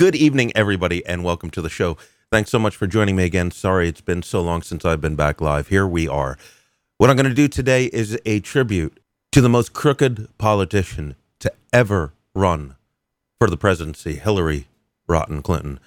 [0.00, 1.98] Good evening, everybody, and welcome to the show.
[2.32, 3.50] Thanks so much for joining me again.
[3.50, 5.68] Sorry it's been so long since I've been back live.
[5.68, 6.38] Here we are.
[6.96, 8.98] What I'm going to do today is a tribute
[9.32, 12.76] to the most crooked politician to ever run
[13.38, 14.68] for the presidency, Hillary
[15.06, 15.78] Rotten Clinton.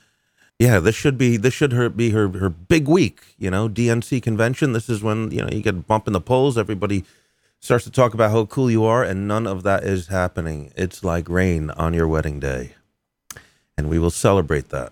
[0.59, 3.34] Yeah, this should be this should her, be her her big week.
[3.39, 4.73] You know, DNC convention.
[4.73, 6.55] This is when you know you get a bump in the polls.
[6.55, 7.04] Everybody
[7.59, 10.71] starts to talk about how cool you are, and none of that is happening.
[10.75, 12.75] It's like rain on your wedding day,
[13.77, 14.91] and we will celebrate that.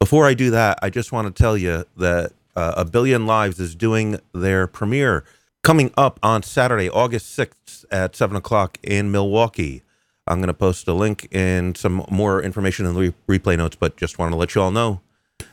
[0.00, 3.60] Before I do that, I just want to tell you that uh, A Billion Lives
[3.60, 5.24] is doing their premiere
[5.62, 9.82] coming up on Saturday, August 6th at 7 o'clock in Milwaukee.
[10.26, 13.76] I'm going to post a link and some more information in the re- replay notes,
[13.76, 15.00] but just want to let you all know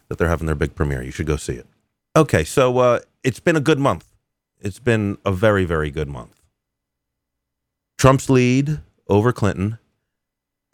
[0.08, 1.02] that they're having their big premiere.
[1.02, 1.66] You should go see it.
[2.16, 4.08] Okay, so uh, it's been a good month.
[4.60, 6.42] It's been a very, very good month.
[7.98, 9.80] Trump's lead over Clinton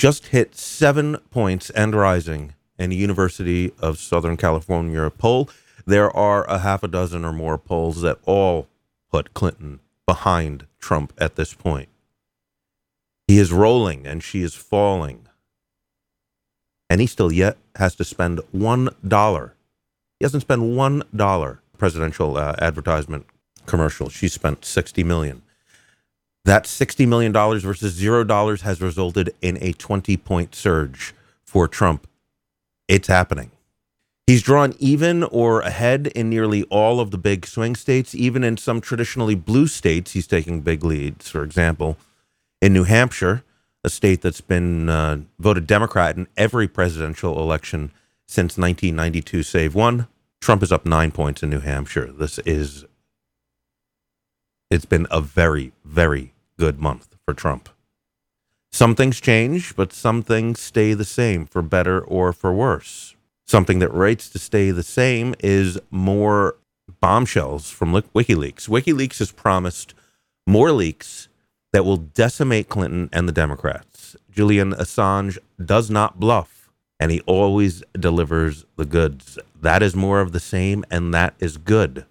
[0.01, 5.47] just hit seven points and rising in the University of Southern California poll.
[5.85, 8.67] There are a half a dozen or more polls that all
[9.11, 11.87] put Clinton behind Trump at this point.
[13.27, 15.27] He is rolling and she is falling.
[16.89, 19.51] And he still yet has to spend $1.
[20.17, 23.27] He hasn't spent $1 presidential uh, advertisement
[23.67, 24.09] commercial.
[24.09, 25.43] She spent 60 million.
[26.45, 32.07] That $60 million versus $0 has resulted in a 20 point surge for Trump.
[32.87, 33.51] It's happening.
[34.27, 38.57] He's drawn even or ahead in nearly all of the big swing states, even in
[38.57, 40.13] some traditionally blue states.
[40.13, 41.29] He's taking big leads.
[41.29, 41.97] For example,
[42.61, 43.43] in New Hampshire,
[43.83, 47.91] a state that's been uh, voted Democrat in every presidential election
[48.27, 50.07] since 1992, save one,
[50.39, 52.11] Trump is up nine points in New Hampshire.
[52.11, 52.85] This is,
[54.71, 57.67] it's been a very, very good month for Trump.
[58.71, 63.15] Some things change, but some things stay the same for better or for worse.
[63.45, 66.55] Something that rates to stay the same is more
[67.01, 68.69] bombshells from WikiLeaks.
[68.69, 69.93] WikiLeaks has promised
[70.47, 71.27] more leaks
[71.73, 74.15] that will decimate Clinton and the Democrats.
[74.31, 79.37] Julian Assange does not bluff, and he always delivers the goods.
[79.59, 82.05] That is more of the same, and that is good.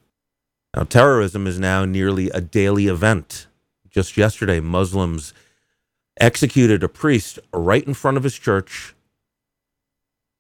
[0.77, 3.47] Now, terrorism is now nearly a daily event.
[3.91, 5.35] Just yesterday, Muslims
[6.21, 8.95] executed a priest right in front of his church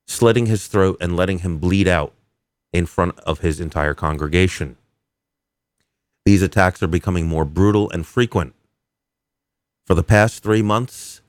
[0.06, 2.12] slitting his throat and letting him bleed out
[2.72, 4.76] in front of his entire congregation.
[6.24, 8.54] These attacks are becoming more brutal and frequent.
[9.86, 11.22] For the past three months,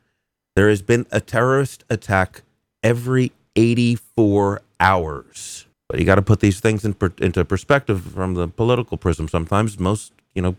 [0.56, 2.42] there has been a terrorist attack
[2.84, 5.66] every 84 hours.
[5.92, 9.28] But you got to put these things in per, into perspective from the political prism.
[9.28, 10.56] Sometimes most, you know,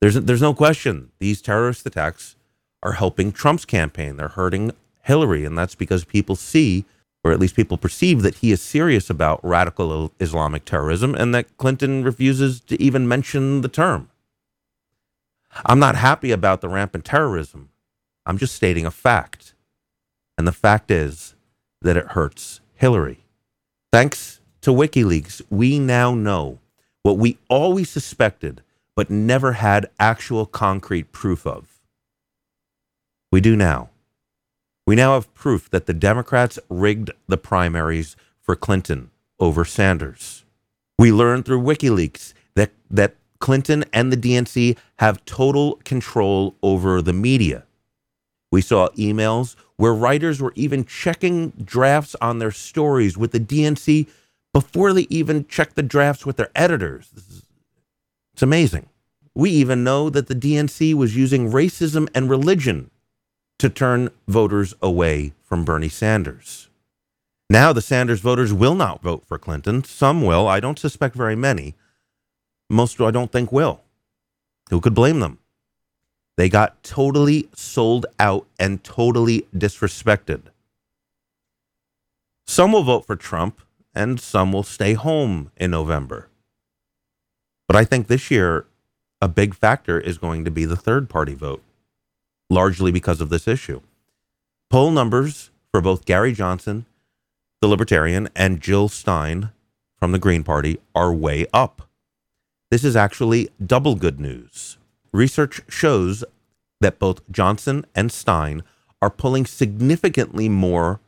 [0.00, 2.36] there's there's no question these terrorist attacks
[2.84, 4.16] are helping Trump's campaign.
[4.16, 4.70] They're hurting
[5.02, 6.84] Hillary, and that's because people see
[7.24, 11.56] or at least people perceive that he is serious about radical Islamic terrorism and that
[11.56, 14.08] Clinton refuses to even mention the term.
[15.66, 17.70] I'm not happy about the rampant terrorism.
[18.24, 19.54] I'm just stating a fact.
[20.38, 21.34] And the fact is
[21.82, 23.24] that it hurts Hillary.
[23.92, 24.37] Thanks
[24.68, 26.58] to WikiLeaks, we now know
[27.02, 28.60] what we always suspected
[28.94, 31.80] but never had actual concrete proof of.
[33.32, 33.88] We do now.
[34.86, 40.44] We now have proof that the Democrats rigged the primaries for Clinton over Sanders.
[40.98, 47.14] We learned through WikiLeaks that, that Clinton and the DNC have total control over the
[47.14, 47.64] media.
[48.52, 54.08] We saw emails where writers were even checking drafts on their stories with the DNC
[54.52, 57.10] before they even checked the drafts with their editors.
[57.16, 57.42] Is,
[58.32, 58.88] it's amazing.
[59.34, 62.90] We even know that the DNC was using racism and religion
[63.58, 66.68] to turn voters away from Bernie Sanders.
[67.50, 69.82] Now the Sanders voters will not vote for Clinton.
[69.84, 70.46] Some will.
[70.46, 71.74] I don't suspect very many.
[72.68, 73.82] Most I don't think will.
[74.70, 75.38] Who could blame them?
[76.36, 80.42] They got totally sold out and totally disrespected.
[82.46, 83.60] Some will vote for Trump
[83.94, 86.28] and some will stay home in November.
[87.66, 88.66] But I think this year,
[89.20, 91.62] a big factor is going to be the third party vote
[92.50, 93.80] largely because of this issue.
[94.70, 96.86] Poll numbers for both Gary Johnson,
[97.60, 99.50] the Libertarian, and Jill Stein
[99.98, 101.88] from the Green Party are way up.
[102.70, 104.78] This is actually double good news.
[105.12, 106.24] Research shows
[106.80, 108.62] that both Johnson and Stein
[109.00, 111.00] are pulling significantly more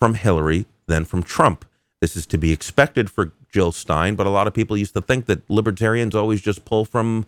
[0.00, 1.64] from Hillary than from Trump.
[2.02, 5.00] This is to be expected for Jill Stein, but a lot of people used to
[5.00, 7.24] think that libertarians always just pull from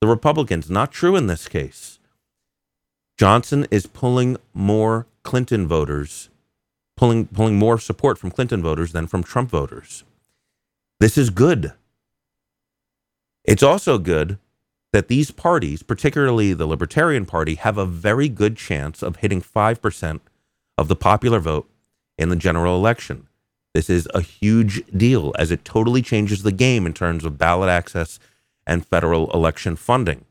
[0.00, 0.70] the Republicans.
[0.70, 1.98] Not true in this case.
[3.18, 6.28] Johnson is pulling more Clinton voters
[6.98, 10.04] pulling pulling more support from Clinton voters than from Trump voters.
[11.00, 11.72] This is good.
[13.44, 14.38] It's also good
[14.92, 20.20] that these parties, particularly the Libertarian Party, have a very good chance of hitting 5%
[20.76, 21.70] of the popular vote
[22.18, 23.27] in the general election.
[23.78, 27.68] This is a huge deal as it totally changes the game in terms of ballot
[27.68, 28.18] access
[28.66, 30.24] and federal election funding.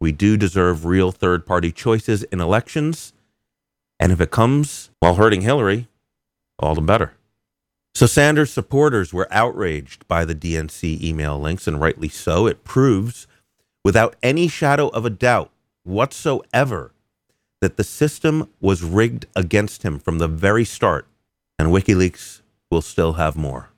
[0.00, 3.12] We do deserve real third party choices in elections.
[4.00, 5.88] And if it comes while hurting Hillary,
[6.58, 7.12] all the better.
[7.94, 12.46] So Sanders supporters were outraged by the DNC email links, and rightly so.
[12.46, 13.26] It proves,
[13.84, 15.50] without any shadow of a doubt
[15.84, 16.94] whatsoever,
[17.60, 21.06] that the system was rigged against him from the very start,
[21.58, 22.40] and WikiLeaks
[22.70, 23.70] will still have more.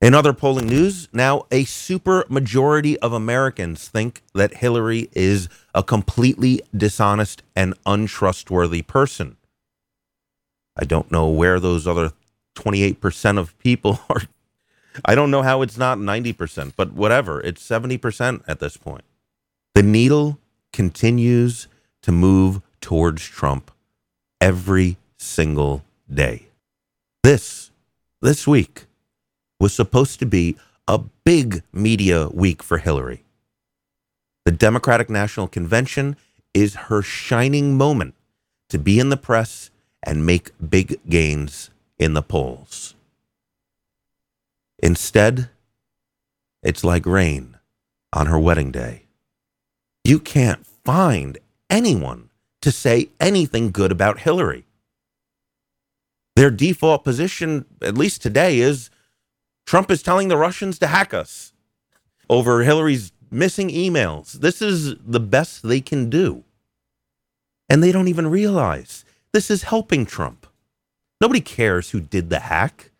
[0.00, 5.82] In other polling news, now a super majority of Americans think that Hillary is a
[5.82, 9.38] completely dishonest and untrustworthy person.
[10.76, 12.12] I don't know where those other
[12.54, 14.22] 28% of people are.
[15.04, 17.40] I don't know how it's not 90%, but whatever.
[17.40, 19.04] It's 70% at this point.
[19.74, 20.38] The needle
[20.72, 21.66] continues
[22.02, 23.70] to move towards Trump
[24.40, 26.48] every single day.
[27.22, 27.70] This,
[28.20, 28.86] this week,
[29.60, 30.56] was supposed to be
[30.86, 33.24] a big media week for Hillary.
[34.44, 36.16] The Democratic National Convention
[36.52, 38.14] is her shining moment
[38.68, 39.70] to be in the press
[40.02, 42.94] and make big gains in the polls.
[44.82, 45.48] Instead,
[46.62, 47.56] it's like rain
[48.12, 49.04] on her wedding day.
[50.04, 51.38] You can't find
[51.70, 52.28] anyone
[52.60, 54.66] to say anything good about Hillary.
[56.36, 58.90] Their default position, at least today, is
[59.66, 61.52] Trump is telling the Russians to hack us
[62.28, 64.32] over Hillary's missing emails.
[64.32, 66.44] This is the best they can do.
[67.68, 70.46] And they don't even realize this is helping Trump.
[71.20, 72.90] Nobody cares who did the hack.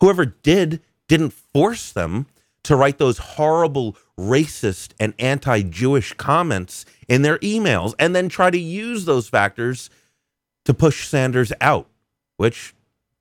[0.00, 2.26] Whoever did didn't force them
[2.62, 8.50] to write those horrible racist and anti Jewish comments in their emails and then try
[8.50, 9.90] to use those factors
[10.64, 11.88] to push Sanders out,
[12.40, 12.74] which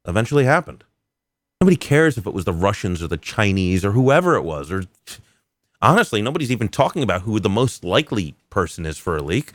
[0.07, 0.85] eventually happened.
[1.59, 4.71] Nobody cares if it was the Russians or the Chinese or whoever it was.
[4.71, 4.85] Or
[5.81, 9.51] honestly, nobody's even talking about who the most likely person is for a leak.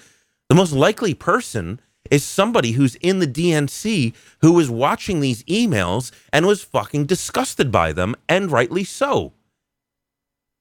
[0.51, 1.81] The most likely person
[2.11, 4.13] is somebody who's in the DNC
[4.43, 9.33] who was watching these emails and was fucking disgusted by them, and rightly so.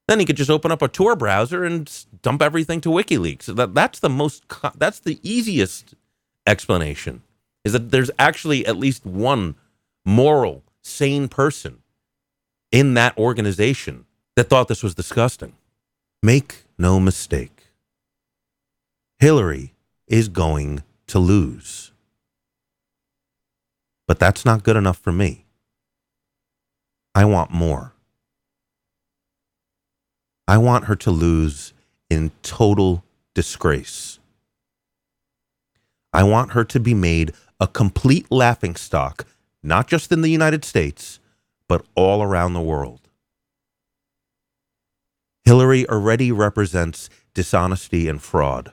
[0.08, 1.92] Then he could just open up a Tor browser and
[2.22, 3.54] dump everything to WikiLeaks.
[3.54, 4.46] That that's the most
[4.76, 5.94] that's the easiest
[6.48, 7.24] explanation.
[7.64, 9.56] Is that there's actually at least one
[10.06, 11.80] moral, sane person
[12.72, 14.06] in that organization
[14.36, 15.54] that thought this was disgusting.
[16.22, 17.70] Make no mistake.
[19.20, 19.74] Hillary
[20.08, 21.92] is going to lose.
[24.08, 25.46] But that's not good enough for me.
[27.16, 27.94] I want more.
[30.48, 31.74] I want her to lose
[32.10, 34.20] in total disgrace.
[36.12, 39.26] I want her to be made a complete laughingstock,
[39.62, 41.20] not just in the United States,
[41.68, 43.02] but all around the world.
[45.46, 48.72] Hillary already represents dishonesty and fraud.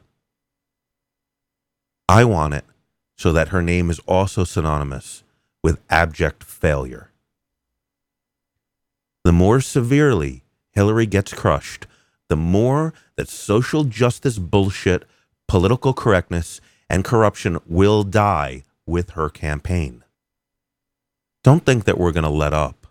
[2.08, 2.64] I want it
[3.16, 5.22] so that her name is also synonymous
[5.62, 7.10] with abject failure.
[9.24, 11.86] The more severely Hillary gets crushed,
[12.28, 15.04] the more that social justice bullshit,
[15.46, 20.04] political correctness, and corruption will die with her campaign.
[21.42, 22.86] Don't think that we're going to let up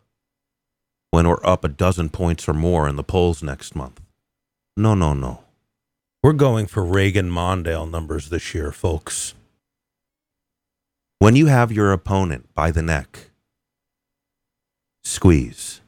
[1.12, 4.02] when we're up a dozen points or more in the polls next month.
[4.76, 5.44] No, no, no.
[6.24, 9.34] We're going for Reagan Mondale numbers this year, folks.
[11.20, 13.30] When you have your opponent by the neck,
[15.04, 15.82] squeeze.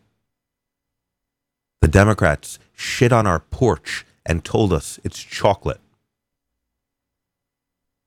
[1.82, 5.80] The Democrats shit on our porch and told us it's chocolate.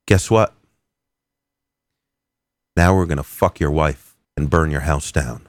[0.06, 0.54] Guess what?
[2.76, 5.46] Now we're going to fuck your wife and burn your house down.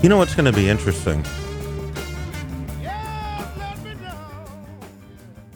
[0.00, 1.24] You know what's going to be interesting?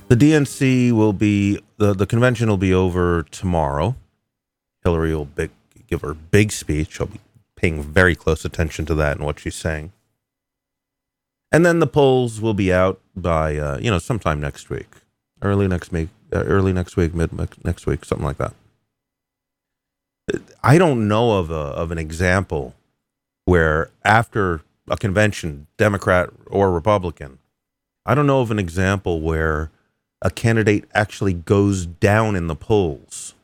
[0.08, 3.94] The DNC will be the the convention will be over tomorrow.
[4.82, 5.50] Hillary will big,
[5.86, 7.00] give her big speech.
[7.00, 7.20] I'll be
[7.54, 9.92] paying very close attention to that and what she's saying.
[11.52, 14.88] And then the polls will be out by uh, you know sometime next week,
[15.40, 17.30] early next week, uh, early next week, mid
[17.64, 18.54] next week, something like that.
[20.64, 22.74] I don't know of a of an example
[23.44, 27.38] where after a convention, Democrat or Republican,
[28.04, 29.70] I don't know of an example where
[30.20, 33.34] a candidate actually goes down in the polls.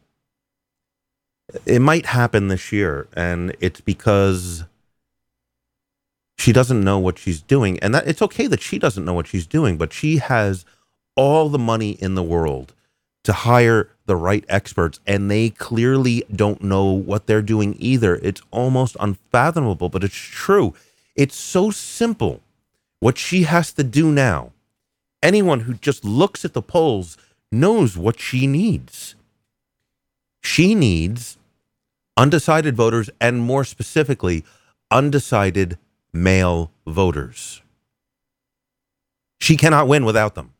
[1.65, 4.65] It might happen this year, and it's because
[6.37, 7.79] she doesn't know what she's doing.
[7.81, 10.65] And that it's okay that she doesn't know what she's doing, but she has
[11.17, 12.75] all the money in the world
[13.25, 18.17] to hire the right experts, and they clearly don't know what they're doing either.
[18.23, 20.75] It's almost unfathomable, but it's true.
[21.15, 22.41] It's so simple.
[23.01, 24.53] What she has to do now,
[25.23, 27.17] anyone who just looks at the polls
[27.53, 29.15] knows what she needs.
[30.43, 31.37] She needs
[32.17, 34.45] undecided voters, and more specifically,
[34.91, 35.79] undecided
[36.13, 37.63] male voters.
[39.41, 40.53] She cannot win without them.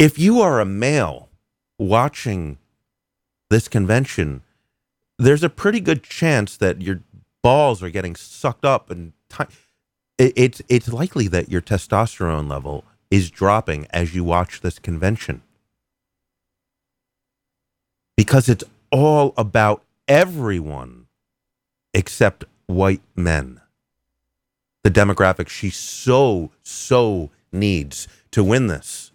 [0.00, 1.28] If you are a male
[1.78, 2.56] watching
[3.50, 4.42] this convention,
[5.18, 7.02] there's a pretty good chance that your
[7.42, 9.44] balls are getting sucked up and t-
[10.18, 15.42] it's it's likely that your testosterone level is dropping as you watch this convention.
[18.16, 21.08] Because it's all about everyone
[21.92, 23.60] except white men.
[24.82, 29.09] The demographic she so, so needs to win this.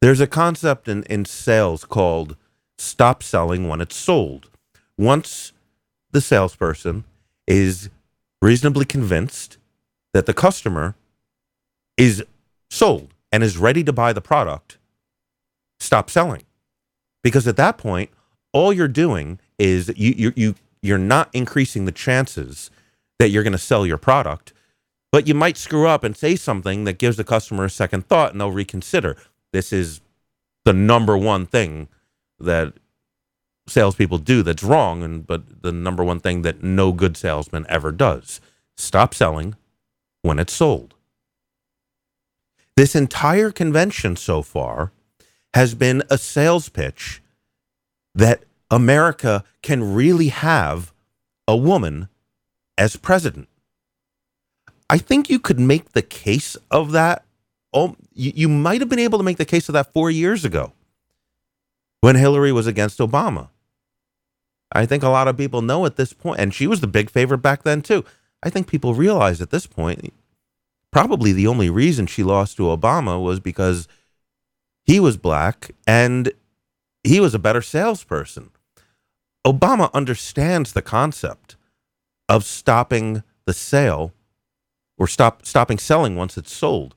[0.00, 2.36] There's a concept in, in sales called
[2.78, 4.48] stop selling when it's sold.
[4.96, 5.52] Once
[6.12, 7.04] the salesperson
[7.46, 7.90] is
[8.40, 9.58] reasonably convinced
[10.14, 10.94] that the customer
[11.96, 12.24] is
[12.70, 14.78] sold and is ready to buy the product,
[15.80, 16.44] stop selling.
[17.22, 18.10] Because at that point,
[18.52, 22.70] all you're doing is you, you, you, you're not increasing the chances
[23.18, 24.52] that you're going to sell your product,
[25.10, 28.30] but you might screw up and say something that gives the customer a second thought
[28.30, 29.16] and they'll reconsider.
[29.52, 30.00] This is
[30.64, 31.88] the number one thing
[32.38, 32.74] that
[33.66, 37.92] salespeople do that's wrong, and but the number one thing that no good salesman ever
[37.92, 38.40] does:
[38.76, 39.54] stop selling
[40.22, 40.94] when it's sold.
[42.76, 44.92] This entire convention so far
[45.54, 47.22] has been a sales pitch
[48.14, 50.92] that America can really have
[51.46, 52.08] a woman
[52.76, 53.48] as president.
[54.90, 57.24] I think you could make the case of that
[57.72, 60.44] oh, you, you might have been able to make the case of that four years
[60.44, 60.72] ago
[62.00, 63.48] when Hillary was against Obama.
[64.72, 67.10] I think a lot of people know at this point, and she was the big
[67.10, 68.04] favorite back then too.
[68.42, 70.12] I think people realize at this point,
[70.92, 73.88] probably the only reason she lost to Obama was because
[74.84, 76.32] he was black and
[77.02, 78.50] he was a better salesperson.
[79.46, 81.56] Obama understands the concept
[82.28, 84.12] of stopping the sale
[84.98, 86.94] or stop stopping selling once it's sold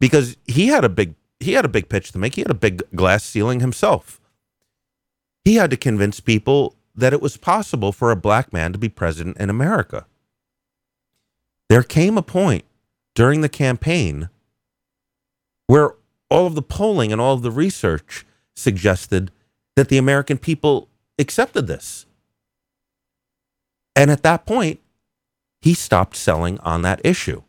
[0.00, 2.34] because he had a big he had a big pitch to make.
[2.34, 4.20] He had a big glass ceiling himself.
[5.44, 8.88] He had to convince people that it was possible for a black man to be
[8.88, 10.06] president in America.
[11.68, 12.64] There came a point
[13.14, 14.30] during the campaign
[15.66, 15.94] where
[16.30, 18.24] all of the polling and all of the research
[18.54, 19.30] suggested
[19.74, 20.88] that the American people
[21.18, 22.06] accepted this.
[23.94, 24.80] And at that point,
[25.60, 27.42] he stopped selling on that issue.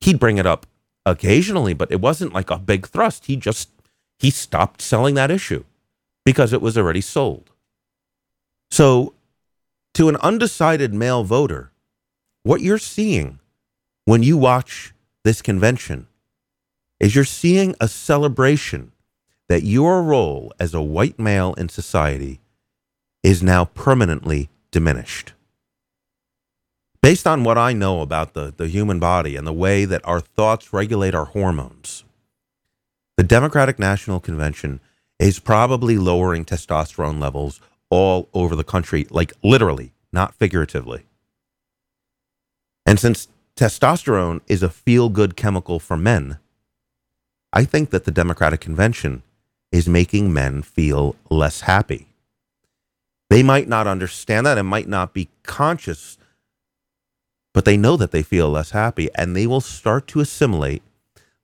[0.00, 0.66] He'd bring it up
[1.06, 3.26] occasionally, but it wasn't like a big thrust.
[3.26, 3.70] He just
[4.18, 5.64] he stopped selling that issue
[6.24, 7.50] because it was already sold.
[8.70, 9.14] So,
[9.94, 11.72] to an undecided male voter,
[12.42, 13.40] what you're seeing
[14.04, 16.06] when you watch this convention
[17.00, 18.92] is you're seeing a celebration
[19.48, 22.40] that your role as a white male in society
[23.22, 25.32] is now permanently diminished
[27.02, 30.20] based on what I know about the, the human body and the way that our
[30.20, 32.04] thoughts regulate our hormones,
[33.16, 34.80] the Democratic National Convention
[35.18, 41.04] is probably lowering testosterone levels all over the country, like literally, not figuratively.
[42.86, 46.38] And since testosterone is a feel good chemical for men,
[47.52, 49.22] I think that the Democratic Convention
[49.70, 52.06] is making men feel less happy.
[53.28, 56.16] They might not understand that and might not be conscious
[57.52, 60.82] but they know that they feel less happy and they will start to assimilate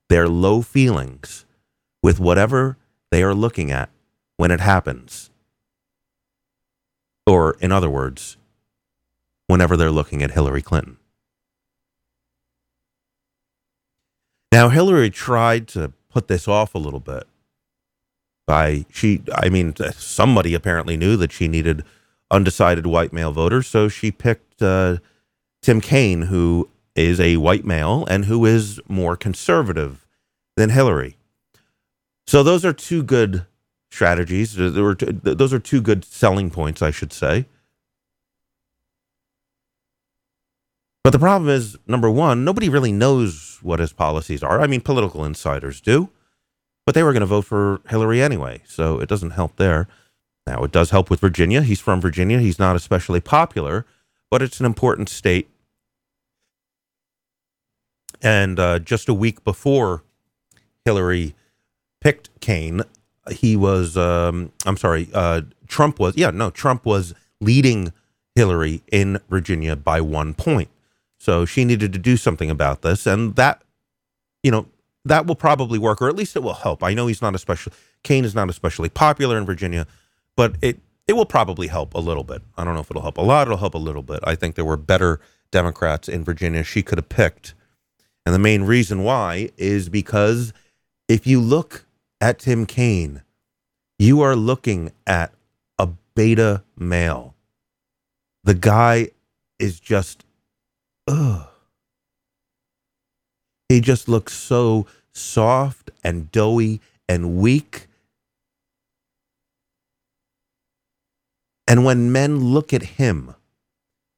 [0.09, 1.45] their low feelings
[2.01, 2.77] with whatever
[3.11, 3.89] they are looking at
[4.37, 5.29] when it happens.
[7.25, 8.37] Or, in other words,
[9.47, 10.97] whenever they're looking at Hillary Clinton.
[14.51, 17.27] Now, Hillary tried to put this off a little bit
[18.45, 21.83] by she, I mean, somebody apparently knew that she needed
[22.31, 24.97] undecided white male voters, so she picked uh,
[25.61, 30.05] Tim Kaine, who is a white male and who is more conservative
[30.55, 31.17] than Hillary.
[32.25, 33.45] So those are two good
[33.91, 34.55] strategies.
[34.55, 37.45] Those are two good selling points, I should say.
[41.03, 44.59] But the problem is, number one, nobody really knows what his policies are.
[44.59, 46.09] I mean, political insiders do,
[46.85, 49.87] but they were going to vote for Hillary anyway, so it doesn't help there.
[50.45, 51.61] Now, it does help with Virginia.
[51.61, 52.39] He's from Virginia.
[52.39, 53.85] He's not especially popular,
[54.29, 55.49] but it's an important state.
[58.21, 60.03] And uh, just a week before
[60.85, 61.35] Hillary
[62.01, 62.81] picked Kaine,
[63.31, 67.91] he was, um, I'm sorry, uh, Trump was, yeah, no, Trump was leading
[68.35, 70.69] Hillary in Virginia by one point.
[71.19, 73.05] So she needed to do something about this.
[73.05, 73.61] And that,
[74.43, 74.67] you know,
[75.05, 76.83] that will probably work, or at least it will help.
[76.83, 79.87] I know he's not especially, Kaine is not especially popular in Virginia,
[80.35, 82.41] but it, it will probably help a little bit.
[82.57, 84.19] I don't know if it'll help a lot, it'll help a little bit.
[84.23, 85.19] I think there were better
[85.51, 87.53] Democrats in Virginia she could have picked.
[88.25, 90.51] And the main reason why is because
[91.07, 91.85] if you look
[92.19, 93.21] at Tim Kaine,
[93.97, 95.33] you are looking at
[95.79, 97.35] a beta male.
[98.43, 99.09] The guy
[99.59, 100.25] is just,
[101.07, 101.47] ugh.
[103.69, 107.86] He just looks so soft and doughy and weak.
[111.67, 113.35] And when men look at him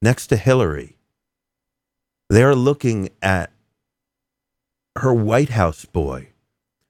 [0.01, 0.95] next to Hillary,
[2.29, 3.51] they're looking at
[4.97, 6.29] her White House boy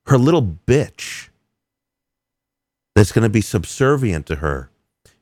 [0.10, 1.30] her little bitch
[2.96, 4.72] that's going to be subservient to her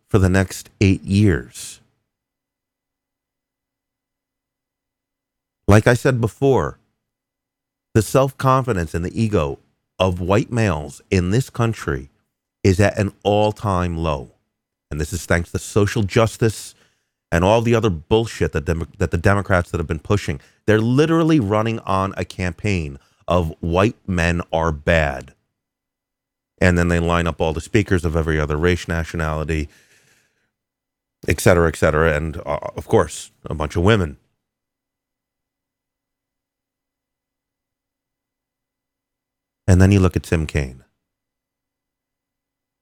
[0.07, 1.81] for the next eight years.
[5.67, 6.79] Like I said before,
[7.93, 9.59] the self confidence and the ego
[9.99, 12.09] of white males in this country
[12.63, 14.31] is at an all time low.
[14.89, 16.73] And this is thanks to social justice
[17.31, 20.39] and all the other bullshit that, Demo- that the Democrats that have been pushing.
[20.65, 25.33] They're literally running on a campaign of white men are bad.
[26.59, 29.69] And then they line up all the speakers of every other race, nationality,
[31.27, 32.15] et cetera, et cetera.
[32.15, 34.17] And uh, of course, a bunch of women.
[39.67, 40.85] And then you look at Tim Kaine.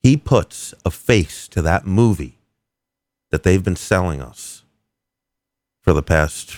[0.06, 2.38] He puts a face to that movie
[3.32, 4.64] that they've been selling us
[5.82, 6.56] for the past,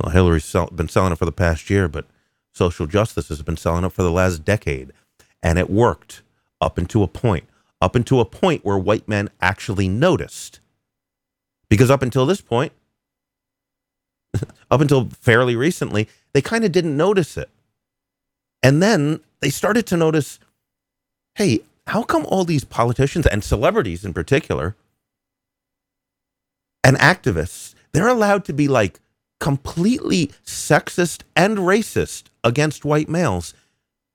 [0.00, 2.06] well, Hillary's sell, been selling it for the past year, but
[2.54, 4.90] social justice has been selling it for the last decade.
[5.42, 6.22] And it worked
[6.62, 7.44] up into a point,
[7.82, 10.60] up into a point where white men actually noticed.
[11.68, 12.72] Because up until this point,
[14.70, 17.50] up until fairly recently, they kind of didn't notice it.
[18.62, 20.38] And then they started to notice
[21.34, 21.60] hey,
[21.92, 24.74] how come all these politicians and celebrities in particular
[26.82, 28.98] and activists, they're allowed to be like
[29.40, 33.52] completely sexist and racist against white males.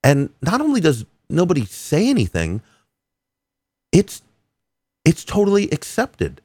[0.03, 2.63] And not only does nobody say anything,
[3.91, 4.23] it's
[5.05, 6.41] it's totally accepted.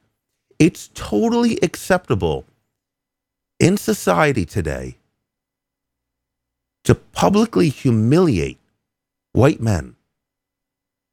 [0.59, 2.45] It's totally acceptable
[3.59, 4.97] in society today
[6.83, 8.59] to publicly humiliate
[9.31, 9.95] white men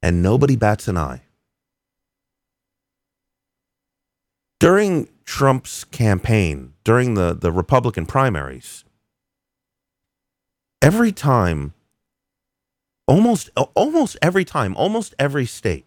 [0.03, 1.23] and nobody bats an eye.
[4.59, 8.85] During Trump's campaign, during the, the Republican primaries,
[10.83, 11.73] every time,
[13.07, 15.87] almost almost every time, almost every state,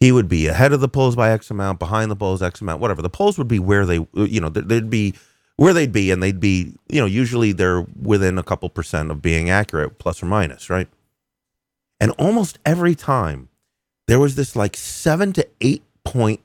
[0.00, 2.80] he would be ahead of the polls by X amount, behind the polls X amount,
[2.80, 3.02] whatever.
[3.02, 5.14] The polls would be where they, you know, they'd be
[5.56, 9.20] where they'd be, and they'd be, you know, usually they're within a couple percent of
[9.20, 10.88] being accurate, plus or minus, right?
[12.00, 13.48] And almost every time,
[14.06, 16.40] there was this like seven to eight point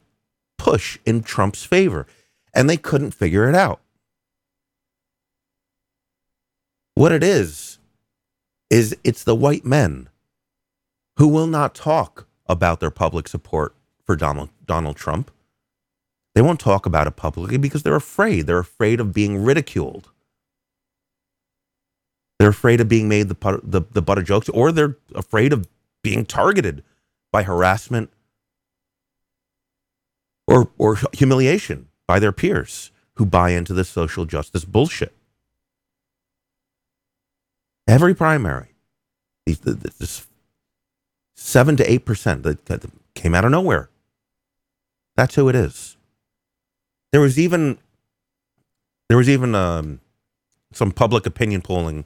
[0.58, 2.08] push in Trump's favor,
[2.54, 3.80] and they couldn't figure it out.
[6.96, 7.80] What it is,
[8.70, 10.10] is it's the white men
[11.18, 15.32] who will not talk about their public support for Donald, Donald Trump.
[16.34, 18.48] They won't talk about it publicly because they're afraid.
[18.48, 20.10] They're afraid of being ridiculed.
[22.43, 25.65] They're afraid of being made the, the, the butt of jokes, or they're afraid of
[26.01, 26.84] being targeted
[27.32, 28.10] by harassment
[30.45, 35.15] or, or humiliation by their peers who buy into this social justice bullshit.
[37.88, 38.75] Every primary,
[39.45, 40.27] this
[41.38, 42.84] Seven to eight percent that, that
[43.15, 43.89] came out of nowhere.
[45.15, 45.95] That's who it is.
[47.13, 47.77] There was even
[49.08, 50.01] there was even um,
[50.73, 52.03] some public opinion polling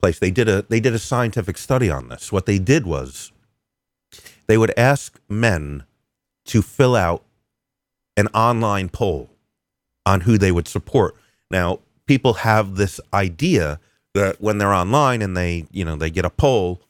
[0.00, 0.18] place.
[0.18, 2.32] They did a they did a scientific study on this.
[2.32, 3.32] What they did was
[4.46, 5.84] they would ask men
[6.46, 7.24] to fill out
[8.16, 9.30] an online poll
[10.04, 11.16] on who they would support.
[11.50, 13.80] Now, people have this idea
[14.14, 16.80] that when they're online and they, you know, they get a poll,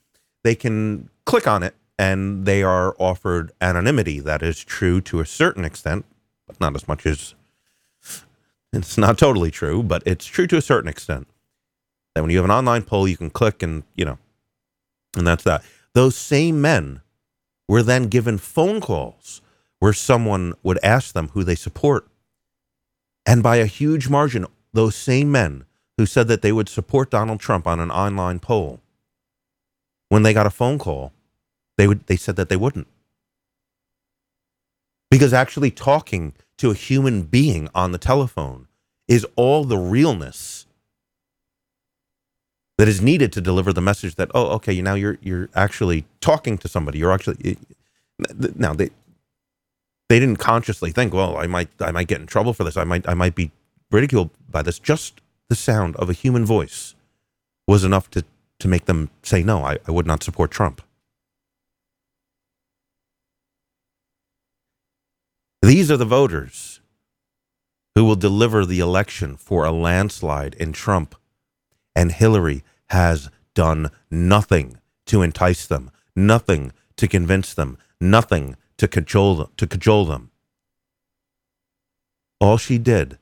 [0.45, 4.21] they can click on it and they are offered anonymity.
[4.21, 6.05] That is true to a certain extent,
[6.47, 7.35] but not as much as
[8.73, 11.27] it's not totally true, but it's true to a certain extent.
[12.17, 14.17] That when you have an online poll, you can click and, you know,
[15.19, 15.63] and that's that.
[15.93, 17.03] Those same men
[17.69, 19.43] were then given phone calls
[19.81, 22.09] where someone would ask them who they support.
[23.27, 25.67] And by a huge margin, those same men
[25.99, 28.81] who said that they would support Donald Trump on an online poll,
[30.09, 31.13] when they got a phone call,
[31.77, 32.87] they would they said that they wouldn't.
[35.11, 38.69] Because actually talking to a human being on the telephone
[39.07, 40.66] is all the realness
[42.79, 46.59] that is needed to deliver the message that oh okay now you're you're actually talking
[46.59, 47.57] to somebody you're actually
[48.57, 48.91] now they
[50.09, 52.77] they didn't consciously think, well, I might I might get in trouble for this.
[52.77, 53.51] I might I might be
[53.91, 54.79] ridiculed by this.
[54.79, 56.95] Just the sound of a human voice
[57.67, 58.25] was enough to
[58.59, 60.81] to make them say no, I, I would not support Trump.
[65.61, 66.81] These are the voters
[67.95, 71.17] who will deliver the election for a landslide in Trump.
[71.97, 79.37] And Hillary has done nothing to entice them, nothing to convince them, nothing to cajole
[79.37, 80.31] them, to cajole them.
[82.39, 83.19] All she did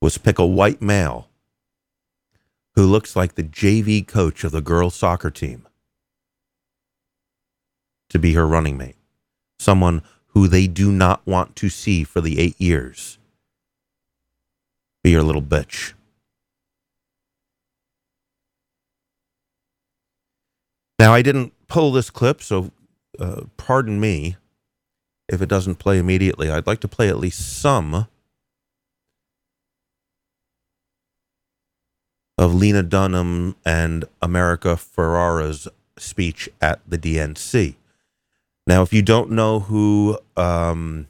[0.00, 1.28] was pick a white male
[2.76, 5.66] who looks like the JV coach of the girls' soccer team
[8.08, 8.96] to be her running mate.
[9.58, 13.18] Someone who they do not want to see for the eight years.
[15.02, 15.94] Be your little bitch.
[21.02, 22.70] Now, I didn't pull this clip, so
[23.18, 24.36] uh, pardon me
[25.28, 26.48] if it doesn't play immediately.
[26.48, 28.06] I'd like to play at least some
[32.38, 35.66] of Lena Dunham and America Ferrera's
[35.98, 37.74] speech at the DNC.
[38.68, 41.08] Now, if you don't know who, um,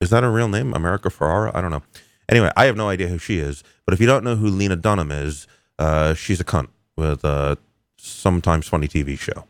[0.00, 0.74] is that a real name?
[0.74, 1.50] America Ferrera?
[1.56, 1.82] I don't know.
[2.28, 3.64] Anyway, I have no idea who she is.
[3.84, 7.58] But if you don't know who Lena Dunham is, uh, she's a cunt with a
[7.98, 9.44] sometimes funny TV show.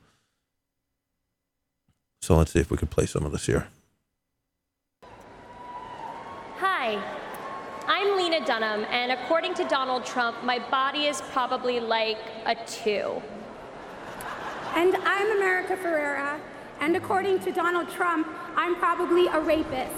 [2.20, 3.68] So let's see if we can play some of this here.
[6.58, 7.00] Hi,
[7.86, 13.22] I'm Lena Dunham, and according to Donald Trump, my body is probably like a two.
[14.74, 16.40] And I'm America Ferrera,
[16.80, 19.92] and according to Donald Trump, I'm probably a rapist.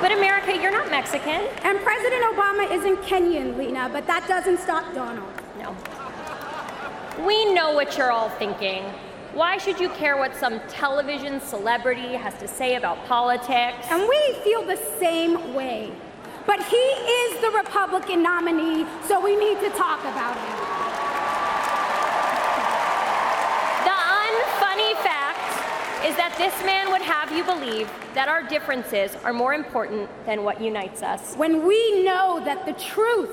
[0.00, 1.48] But America, you're not Mexican.
[1.64, 5.32] And President Obama isn't Kenyan, Lena, but that doesn't stop Donald.
[5.58, 5.76] No.
[7.26, 8.84] We know what you're all thinking.
[9.34, 13.86] Why should you care what some television celebrity has to say about politics?
[13.90, 15.92] And we feel the same way.
[16.46, 20.67] But he is the Republican nominee, so we need to talk about him.
[26.08, 30.42] Is that this man would have you believe that our differences are more important than
[30.42, 31.34] what unites us.
[31.34, 33.28] When we know that the truth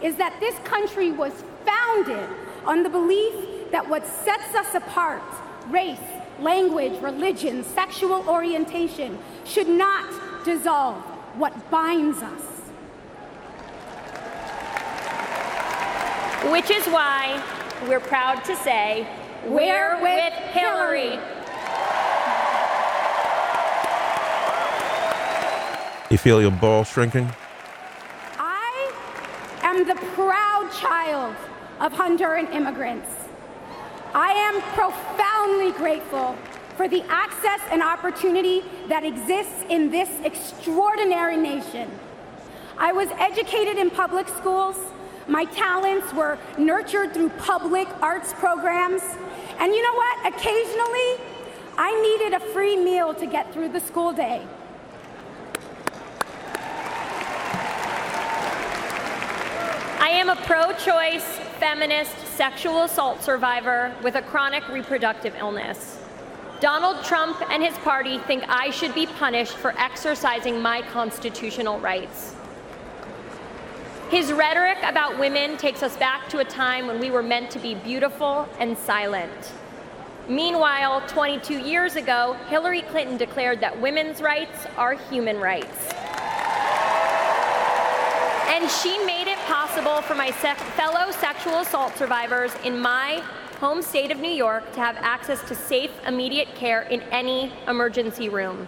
[0.00, 1.34] is that this country was
[1.66, 2.26] founded
[2.64, 5.22] on the belief that what sets us apart,
[5.68, 5.98] race,
[6.40, 10.10] language, religion, sexual orientation, should not
[10.46, 11.02] dissolve
[11.36, 12.40] what binds us.
[16.50, 17.42] Which is why
[17.86, 19.06] we're proud to say,
[19.44, 21.10] we're, we're with Hillary.
[21.10, 21.34] Hillary.
[26.14, 27.28] You feel your ball shrinking?
[28.38, 28.92] I
[29.64, 31.34] am the proud child
[31.80, 33.10] of Honduran immigrants.
[34.14, 36.36] I am profoundly grateful
[36.76, 41.90] for the access and opportunity that exists in this extraordinary nation.
[42.78, 44.76] I was educated in public schools.
[45.26, 49.02] My talents were nurtured through public arts programs.
[49.58, 50.32] And you know what?
[50.32, 51.26] Occasionally,
[51.76, 54.46] I needed a free meal to get through the school day.
[60.04, 61.24] I am a pro choice,
[61.58, 65.98] feminist, sexual assault survivor with a chronic reproductive illness.
[66.60, 72.36] Donald Trump and his party think I should be punished for exercising my constitutional rights.
[74.10, 77.58] His rhetoric about women takes us back to a time when we were meant to
[77.58, 79.52] be beautiful and silent.
[80.28, 85.94] Meanwhile, 22 years ago, Hillary Clinton declared that women's rights are human rights.
[88.54, 93.22] And she made it possible for my fellow sexual assault survivors in my
[93.60, 98.28] home state of New York to have access to safe, immediate care in any emergency
[98.28, 98.66] room.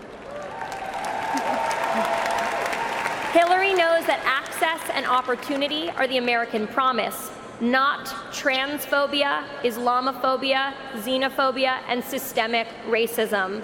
[3.32, 12.02] Hillary knows that access and opportunity are the American promise, not transphobia, Islamophobia, xenophobia, and
[12.02, 13.62] systemic racism.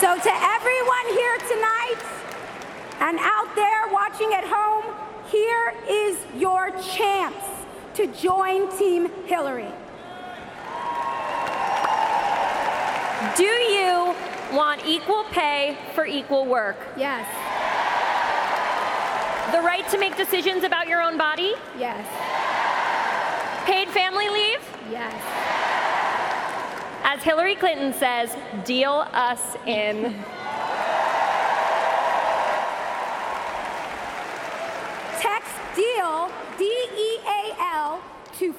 [0.00, 2.02] So, to everyone here tonight
[3.00, 7.36] and out there watching at home, here is your chance
[7.94, 9.72] to join Team Hillary.
[13.36, 14.14] Do you
[14.56, 16.76] want equal pay for equal work?
[16.96, 17.26] Yes,
[19.52, 21.54] The right to make decisions about your own body?
[21.78, 22.06] yes,
[23.66, 24.60] Paid family leave?
[24.90, 25.12] yes.
[27.04, 30.14] As Hillary Clinton says, deal us in.
[35.20, 38.00] Text DEAL, D E A L,
[38.38, 38.52] to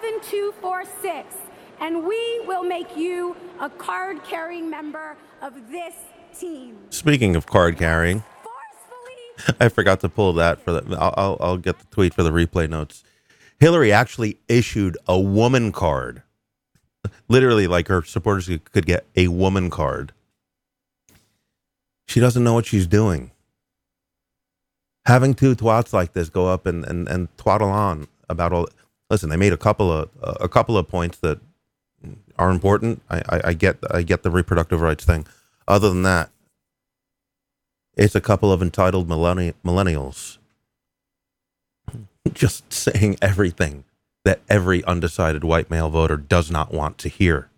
[0.00, 1.36] 47246,
[1.80, 5.94] and we will make you a card carrying member of this
[6.38, 6.76] team.
[6.90, 8.22] Speaking of card carrying,
[9.60, 10.96] I forgot to pull that for the.
[10.98, 13.04] I'll, I'll, I'll get the tweet for the replay notes.
[13.58, 16.22] Hillary actually issued a woman card.
[17.28, 20.12] Literally, like her supporters could- could get a woman card.
[22.06, 23.30] She doesn't know what she's doing.
[25.06, 28.68] Having two twats like this go up and, and, and twaddle on about all.
[29.10, 31.40] Listen, they made a couple of uh, a couple of points that
[32.38, 33.02] are important.
[33.10, 35.26] I, I, I get I get the reproductive rights thing.
[35.68, 36.30] Other than that,
[37.96, 40.38] it's a couple of entitled millenni- millennials
[42.32, 43.84] just saying everything
[44.24, 47.48] that every undecided white male voter does not want to hear.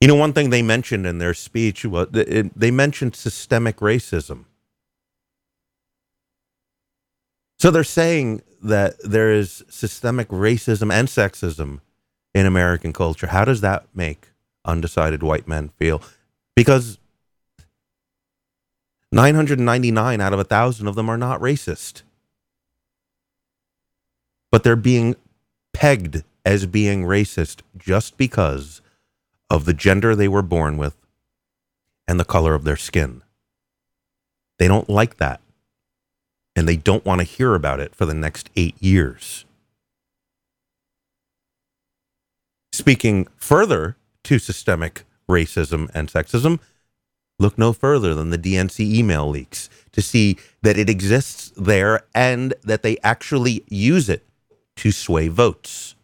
[0.00, 4.44] You know, one thing they mentioned in their speech was they mentioned systemic racism.
[7.58, 11.80] So they're saying that there is systemic racism and sexism
[12.34, 13.28] in American culture.
[13.28, 14.28] How does that make
[14.64, 16.02] undecided white men feel?
[16.54, 16.98] Because
[19.10, 22.02] 999 out of a thousand of them are not racist.
[24.50, 25.16] But they're being
[25.72, 28.80] pegged as being racist just because
[29.50, 30.96] of the gender they were born with
[32.06, 33.22] and the color of their skin.
[34.58, 35.40] They don't like that.
[36.58, 39.44] And they don't want to hear about it for the next eight years.
[42.72, 46.58] Speaking further to systemic racism and sexism,
[47.38, 52.54] look no further than the DNC email leaks to see that it exists there and
[52.64, 54.26] that they actually use it
[54.78, 55.94] to sway votes.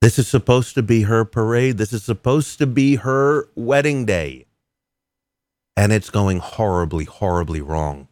[0.00, 1.78] This is supposed to be her parade.
[1.78, 4.46] This is supposed to be her wedding day.
[5.76, 8.08] And it's going horribly, horribly wrong.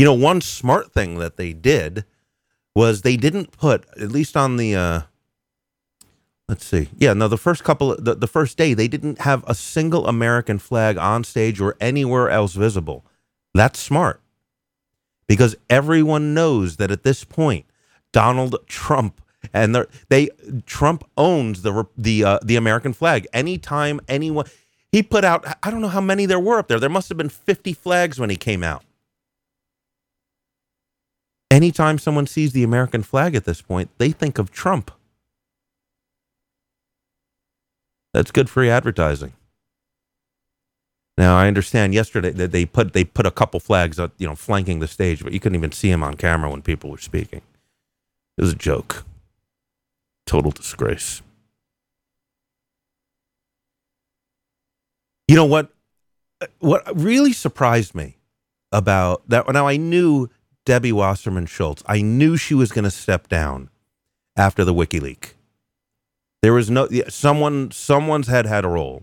[0.00, 2.06] You know, one smart thing that they did
[2.74, 5.00] was they didn't put, at least on the, uh,
[6.48, 9.54] let's see, yeah, no, the first couple, the, the first day, they didn't have a
[9.54, 13.04] single American flag on stage or anywhere else visible.
[13.52, 14.22] That's smart
[15.28, 17.66] because everyone knows that at this point,
[18.10, 19.20] Donald Trump
[19.52, 20.30] and they
[20.64, 23.26] Trump owns the the uh, the American flag.
[23.34, 24.46] Anytime anyone
[24.90, 26.80] he put out, I don't know how many there were up there.
[26.80, 28.82] There must have been fifty flags when he came out.
[31.50, 34.90] Anytime someone sees the American flag at this point, they think of Trump.
[38.14, 39.32] That's good free advertising.
[41.18, 44.34] Now I understand yesterday that they put they put a couple flags out, you know,
[44.34, 47.42] flanking the stage, but you couldn't even see them on camera when people were speaking.
[48.38, 49.04] It was a joke.
[50.26, 51.20] Total disgrace.
[55.28, 55.72] You know what?
[56.60, 58.16] What really surprised me
[58.72, 59.46] about that?
[59.52, 60.30] Now I knew
[60.70, 61.82] Debbie Wasserman Schultz.
[61.86, 63.70] I knew she was going to step down
[64.36, 65.32] after the WikiLeaks.
[66.42, 67.72] There was no someone.
[67.72, 69.02] Someone's head had a role,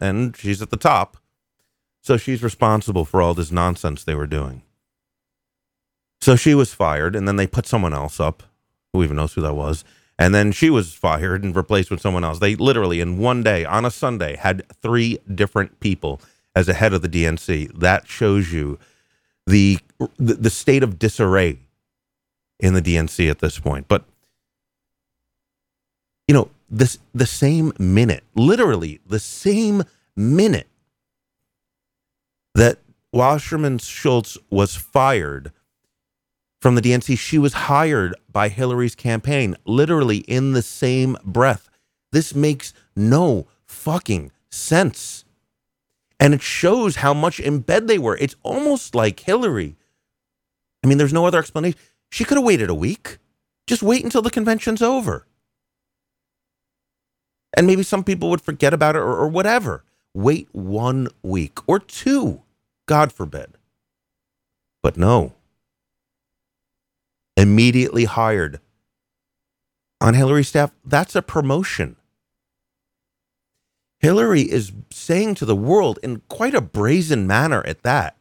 [0.00, 1.16] and she's at the top,
[2.00, 4.62] so she's responsible for all this nonsense they were doing.
[6.20, 8.44] So she was fired, and then they put someone else up.
[8.92, 9.82] Who even knows who that was?
[10.20, 12.38] And then she was fired and replaced with someone else.
[12.38, 16.20] They literally, in one day, on a Sunday, had three different people
[16.54, 17.76] as a head of the DNC.
[17.76, 18.78] That shows you
[19.48, 21.58] the the, the state of disarray
[22.60, 23.88] in the DNC at this point.
[23.88, 24.04] But
[26.26, 29.84] you know, this the same minute, literally the same
[30.16, 30.68] minute
[32.54, 32.78] that
[33.12, 35.52] Wasserman Schultz was fired
[36.60, 41.68] from the DNC, she was hired by Hillary's campaign, literally in the same breath.
[42.10, 45.24] This makes no fucking sense.
[46.18, 48.16] And it shows how much in bed they were.
[48.16, 49.76] It's almost like Hillary.
[50.82, 51.78] I mean, there's no other explanation.
[52.10, 53.18] She could have waited a week.
[53.66, 55.26] Just wait until the convention's over.
[57.56, 59.84] And maybe some people would forget about it or, or whatever.
[60.14, 62.42] Wait one week or two,
[62.86, 63.54] God forbid.
[64.82, 65.34] But no,
[67.36, 68.60] immediately hired
[70.00, 71.96] on Hillary's staff, that's a promotion.
[74.00, 78.16] Hillary is saying to the world in quite a brazen manner at that,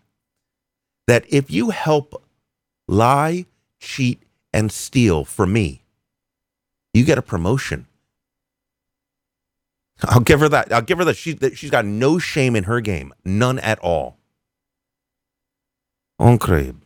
[1.05, 2.23] that if you help
[2.87, 3.45] lie,
[3.79, 4.23] cheat,
[4.53, 5.83] and steal for me,
[6.93, 7.87] you get a promotion.
[10.03, 10.71] I'll give her that.
[10.71, 11.17] I'll give her that.
[11.17, 14.17] She, that she's got no shame in her game, none at all.
[16.19, 16.81] Incredible.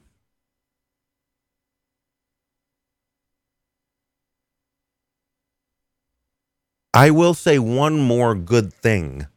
[6.93, 9.27] I will say one more good thing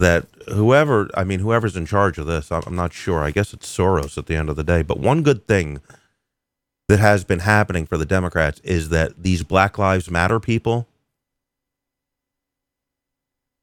[0.00, 3.22] that whoever, I mean, whoever's in charge of this, I'm not sure.
[3.22, 4.82] I guess it's Soros at the end of the day.
[4.82, 5.80] But one good thing
[6.88, 10.88] that has been happening for the Democrats is that these Black Lives Matter people,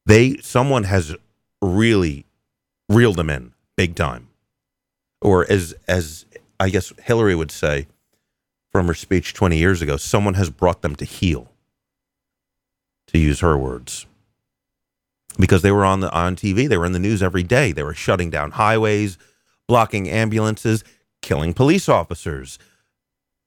[0.06, 1.14] they, someone has
[1.60, 2.24] really
[2.88, 4.28] reeled them in big time.
[5.20, 6.24] Or as, as
[6.60, 7.88] I guess Hillary would say
[8.70, 11.50] from her speech 20 years ago, someone has brought them to heel
[13.08, 14.06] to use her words.
[15.38, 17.72] Because they were on the on TV, they were in the news every day.
[17.72, 19.18] They were shutting down highways,
[19.68, 20.82] blocking ambulances,
[21.22, 22.58] killing police officers,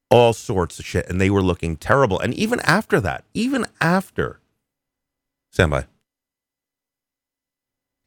[0.10, 1.10] all sorts of shit.
[1.10, 2.20] And they were looking terrible.
[2.20, 4.40] And even after that, even after,
[5.52, 5.86] stand by,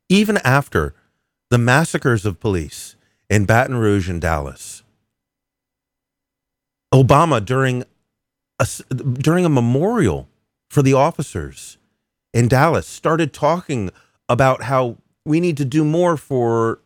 [0.09, 0.95] even after
[1.51, 2.97] the massacres of police
[3.29, 4.83] in Baton Rouge and Dallas,
[6.93, 7.85] Obama during
[8.59, 10.29] a, during a memorial
[10.71, 11.77] for the officers
[12.35, 13.91] in Dallas started talking
[14.29, 16.81] about how we need to do more for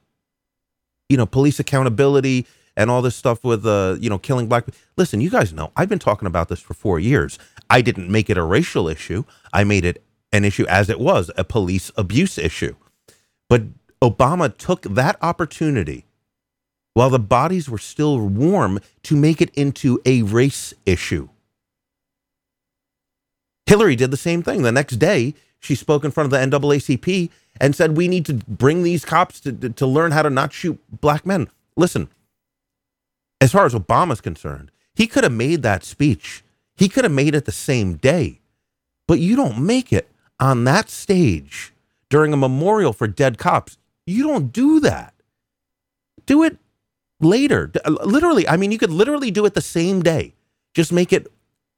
[1.09, 4.79] you know police accountability and all this stuff with uh you know killing black people.
[4.97, 7.39] listen you guys know i've been talking about this for four years.
[7.71, 9.25] I didn't make it a racial issue.
[9.53, 12.77] I made it an issue as it was a police abuse issue.
[13.49, 13.63] But
[14.03, 16.05] obama took that opportunity
[16.95, 21.29] while the bodies were still warm to make it into a race issue
[23.69, 24.63] Hillary did the same thing.
[24.63, 27.29] The next day, she spoke in front of the NAACP
[27.61, 30.81] and said, We need to bring these cops to, to, learn how to not shoot
[31.03, 31.51] black men.
[31.77, 32.09] Listen,
[33.43, 36.43] as far as Obama's concerned, he could have made that speech.
[36.77, 38.41] He could have made it the same day.
[39.07, 40.09] But you don't make it
[40.41, 41.75] on that stage
[42.09, 43.77] during a memorial for dead cops.
[44.07, 45.13] You don't do that.
[46.25, 46.57] Do it
[47.21, 47.71] later.
[47.85, 50.33] Uh, literally, I mean, you could literally do it the same day.
[50.73, 51.31] Just make it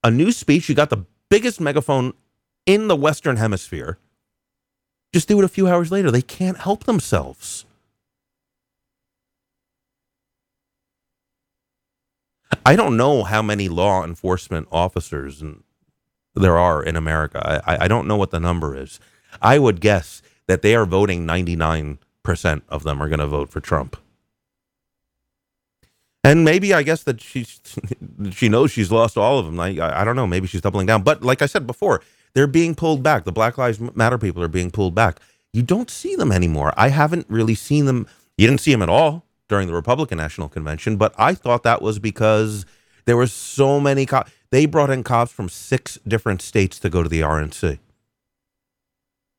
[0.04, 0.68] a new speech.
[0.68, 2.12] You got the biggest megaphone
[2.66, 3.98] in the Western Hemisphere.
[5.14, 6.10] Just do it a few hours later.
[6.10, 7.64] They can't help themselves.
[12.66, 15.42] I don't know how many law enforcement officers
[16.34, 17.62] there are in America.
[17.66, 19.00] I, I don't know what the number is.
[19.40, 21.98] I would guess that they are voting 99%
[22.68, 23.96] of them are going to vote for Trump.
[26.22, 27.46] And maybe I guess that she
[28.30, 29.58] she knows she's lost all of them.
[29.58, 30.26] I, I don't know.
[30.26, 31.02] Maybe she's doubling down.
[31.02, 32.02] But like I said before,
[32.34, 33.24] they're being pulled back.
[33.24, 35.20] The Black Lives Matter people are being pulled back.
[35.52, 36.72] You don't see them anymore.
[36.76, 38.06] I haven't really seen them.
[38.36, 41.82] You didn't see them at all during the Republican National Convention, but I thought that
[41.82, 42.64] was because
[43.04, 44.30] there were so many cops.
[44.50, 47.78] They brought in cops from six different states to go to the RNC.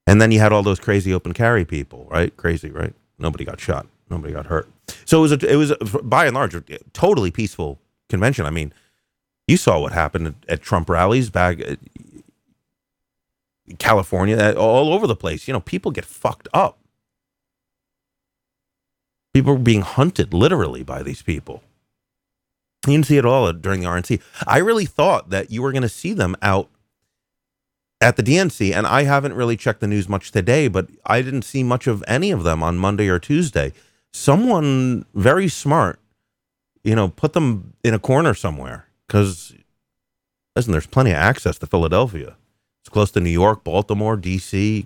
[0.07, 2.35] And then you had all those crazy open carry people, right?
[2.35, 2.93] Crazy, right?
[3.17, 3.87] Nobody got shot.
[4.09, 4.67] Nobody got hurt.
[5.05, 6.63] So it was a, it was a, by and large a
[6.93, 7.79] totally peaceful
[8.09, 8.45] convention.
[8.45, 8.73] I mean,
[9.47, 11.75] you saw what happened at, at Trump rallies back uh,
[13.79, 15.47] California, uh, all over the place.
[15.47, 16.77] You know, people get fucked up.
[19.33, 21.63] People were being hunted literally by these people.
[22.85, 24.21] You didn't see it all during the RNC.
[24.47, 26.69] I really thought that you were going to see them out
[28.01, 31.43] at the DNC, and I haven't really checked the news much today, but I didn't
[31.43, 33.73] see much of any of them on Monday or Tuesday
[34.13, 35.99] someone very smart,
[36.83, 38.85] you know, put them in a corner somewhere.
[39.07, 39.53] Because,
[40.55, 42.35] listen, there's plenty of access to Philadelphia.
[42.81, 44.77] It's close to New York, Baltimore, D.C.
[44.77, 44.85] You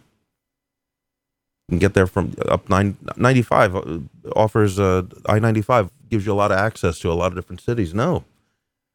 [1.70, 4.00] can get there from up 9, 95 uh,
[4.36, 7.62] offers uh, I 95 gives you a lot of access to a lot of different
[7.62, 7.94] cities.
[7.94, 8.24] No,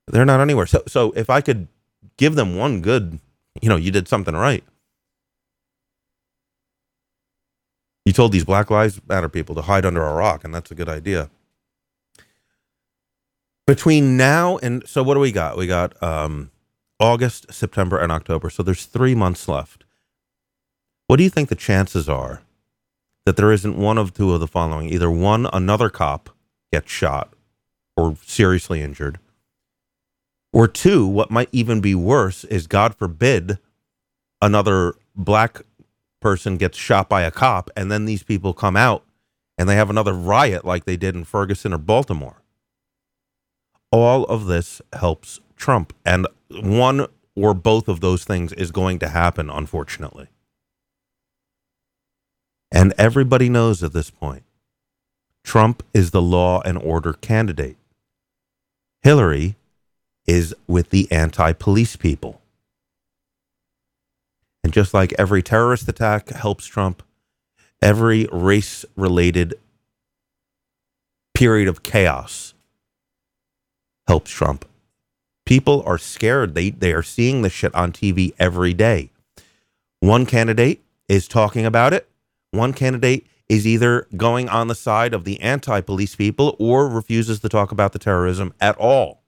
[0.07, 0.66] they're not anywhere.
[0.66, 1.66] So, so if I could
[2.16, 3.18] give them one good,
[3.61, 4.62] you know, you did something right.
[8.11, 10.75] He told these Black Lives Matter people to hide under a rock, and that's a
[10.75, 11.31] good idea.
[13.69, 15.57] Between now and so, what do we got?
[15.57, 16.51] We got um,
[16.99, 18.51] August, September, and October.
[18.51, 19.85] So there's three months left.
[21.07, 22.43] What do you think the chances are
[23.27, 24.89] that there isn't one of two of the following?
[24.89, 26.31] Either one, another cop
[26.73, 27.33] gets shot
[27.97, 29.21] or seriously injured,
[30.53, 33.59] or two, what might even be worse is God forbid
[34.43, 35.61] another black
[36.21, 39.05] person gets shot by a cop, and then these people come out
[39.59, 42.43] and they have another riot like they did in Ferguson or Baltimore.
[43.93, 49.09] All of this helps Trump, and one or both of those things is going to
[49.09, 50.29] happen, unfortunately.
[52.73, 54.45] And everybody knows at this point
[55.45, 57.77] Trump is the law and order candidate.
[59.03, 59.57] Hillary
[60.27, 62.39] is with the anti police people.
[64.63, 67.03] And just like every terrorist attack helps Trump,
[67.81, 69.55] every race related
[71.35, 72.55] period of chaos
[74.07, 74.67] helps Trump.
[75.47, 76.55] People are scared.
[76.55, 79.11] They, they are seeing this shit on TV every day.
[80.01, 82.09] One candidate is talking about it.
[82.51, 87.41] One candidate is either going on the side of the anti police people or refuses
[87.41, 89.23] to talk about the terrorism at all.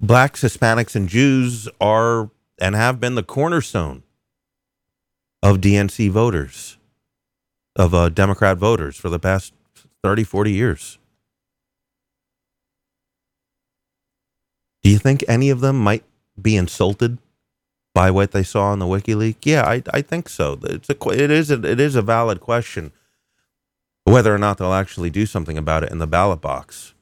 [0.00, 2.30] Blacks, Hispanics, and Jews are
[2.60, 4.02] and have been the cornerstone
[5.42, 6.78] of DNC voters,
[7.76, 9.52] of uh, Democrat voters for the past
[10.02, 10.98] 30, 40 years.
[14.82, 16.04] Do you think any of them might
[16.40, 17.18] be insulted
[17.94, 19.36] by what they saw on the WikiLeaks?
[19.42, 20.58] Yeah, I, I think so.
[20.64, 22.92] It's a, it, is a, it is a valid question
[24.04, 26.94] whether or not they'll actually do something about it in the ballot box.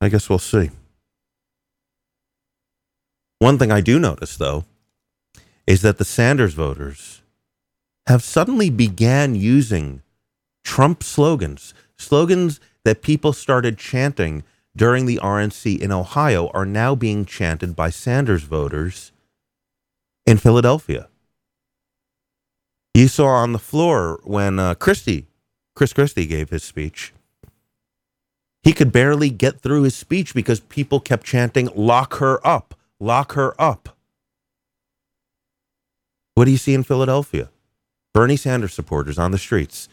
[0.00, 0.70] I guess we'll see.
[3.38, 4.64] One thing I do notice, though,
[5.66, 7.22] is that the Sanders voters
[8.06, 10.02] have suddenly began using
[10.64, 14.44] Trump slogans, slogans that people started chanting
[14.76, 19.12] during the RNC in Ohio are now being chanted by Sanders voters
[20.24, 21.08] in Philadelphia.
[22.94, 25.26] You saw on the floor when uh, Christie,
[25.74, 27.12] Chris Christie gave his speech,
[28.62, 33.32] he could barely get through his speech because people kept chanting, lock her up, lock
[33.32, 33.96] her up.
[36.34, 37.50] What do you see in Philadelphia?
[38.12, 39.88] Bernie Sanders supporters on the streets,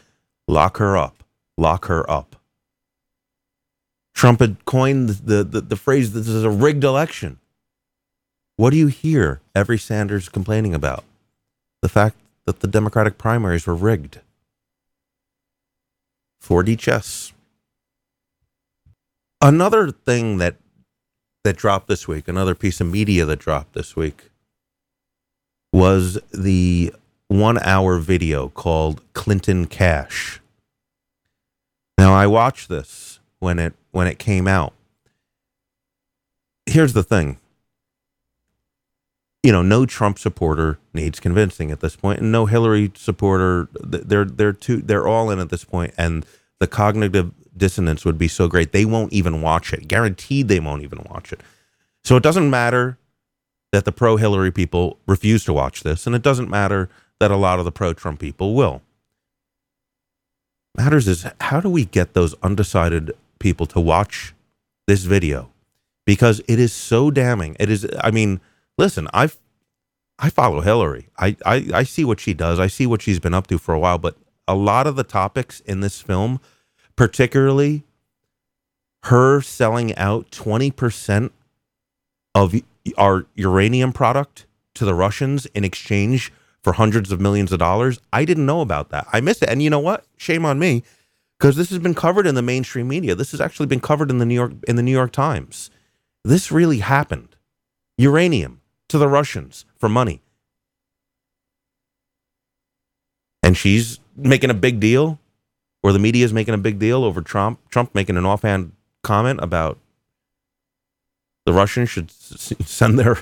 [0.48, 1.22] lock her up,
[1.56, 2.36] lock her up.
[4.14, 7.38] Trump had coined the, the, the phrase, this is a rigged election.
[8.56, 11.04] What do you hear every Sanders complaining about?
[11.82, 14.20] The fact that the Democratic primaries were rigged.
[16.42, 17.32] 4D chess.
[19.40, 20.56] Another thing that
[21.44, 24.30] that dropped this week, another piece of media that dropped this week,
[25.72, 26.92] was the
[27.28, 30.40] one hour video called Clinton Cash.
[31.98, 34.72] Now I watched this when it when it came out.
[36.66, 37.38] Here's the thing.
[39.42, 43.68] You know, no Trump supporter needs convincing at this point, and no Hillary supporter.
[43.74, 46.24] They're they're too they're all in at this point, and
[46.58, 49.88] the cognitive dissonance would be so great they won't even watch it.
[49.88, 51.40] Guaranteed they won't even watch it.
[52.04, 52.98] So it doesn't matter
[53.72, 56.88] that the pro Hillary people refuse to watch this, and it doesn't matter
[57.18, 58.82] that a lot of the pro Trump people will.
[60.76, 64.34] Matters is how do we get those undecided people to watch
[64.86, 65.50] this video
[66.04, 67.56] because it is so damning.
[67.58, 67.86] It is.
[68.00, 68.40] I mean,
[68.76, 69.30] listen, I
[70.18, 71.08] I follow Hillary.
[71.18, 72.58] I, I I see what she does.
[72.58, 73.98] I see what she's been up to for a while.
[73.98, 76.40] But a lot of the topics in this film
[76.96, 77.84] particularly
[79.04, 81.30] her selling out 20%
[82.34, 82.54] of
[82.96, 86.32] our uranium product to the Russians in exchange
[86.62, 88.00] for hundreds of millions of dollars.
[88.12, 89.06] I didn't know about that.
[89.12, 89.50] I missed it.
[89.50, 90.06] And you know what?
[90.16, 90.82] Shame on me
[91.38, 93.14] because this has been covered in the mainstream media.
[93.14, 95.70] This has actually been covered in the New York in the New York Times.
[96.24, 97.36] This really happened.
[97.98, 100.22] Uranium to the Russians for money.
[103.42, 105.20] And she's making a big deal
[105.84, 108.72] or the media is making a big deal over Trump, Trump making an offhand
[109.02, 109.78] comment about
[111.44, 113.18] the Russians should send their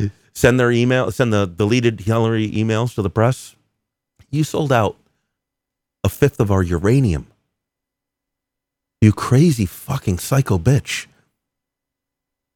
[0.32, 3.54] send their email, send the deleted Hillary emails to the press.
[4.30, 4.96] You sold out
[6.02, 7.26] a fifth of our uranium.
[9.02, 11.06] You crazy fucking psycho bitch.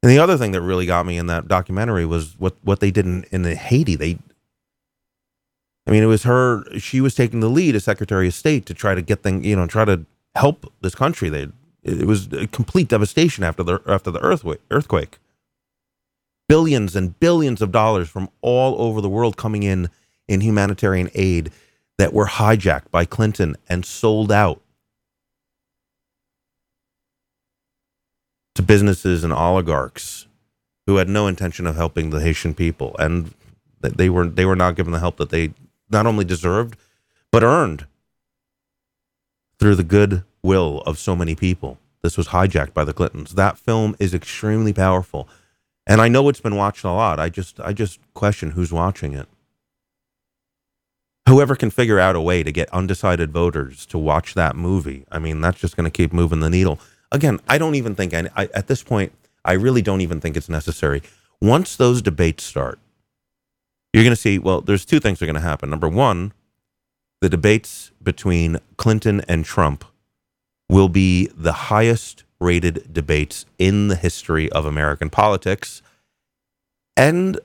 [0.03, 2.91] And the other thing that really got me in that documentary was what, what they
[2.91, 3.97] did in, in Haiti.
[3.97, 4.19] They
[5.87, 6.65] I mean, it was her.
[6.79, 9.57] She was taking the lead as Secretary of State to try to get things, you
[9.57, 10.05] know, try to
[10.37, 11.29] help this country.
[11.29, 11.49] They,
[11.83, 14.61] it was a complete devastation after the after the earthquake.
[14.71, 15.19] Earthquake.
[16.49, 19.91] Billions and billions of dollars from all over the world coming in
[20.29, 21.51] in humanitarian aid
[21.99, 24.61] that were hijacked by Clinton and sold out
[28.55, 30.27] to businesses and oligarchs
[30.87, 33.35] who had no intention of helping the Haitian people, and
[33.81, 35.53] they were they were not given the help that they
[35.93, 36.77] not only deserved
[37.31, 37.87] but earned
[39.59, 41.79] through the good will of so many people.
[42.03, 43.35] This was hijacked by the Clintons.
[43.35, 45.29] That film is extremely powerful.
[45.87, 47.19] And I know it's been watched a lot.
[47.19, 49.29] I just I just question who's watching it.
[51.29, 55.19] Whoever can figure out a way to get undecided voters to watch that movie, I
[55.21, 56.81] mean, that's just going to keep moving the needle.
[57.13, 59.13] Again, I don't even think I, I, at this point,
[59.45, 61.03] I really don't even think it's necessary.
[61.41, 62.81] Once those debates start,
[63.93, 65.71] you're going to see, well, there's two things that are going to happen.
[65.71, 66.33] Number one,
[67.21, 69.85] the debates between Clinton and Trump
[70.69, 75.83] will be the highest rated debates in the history of American politics.
[76.97, 77.39] And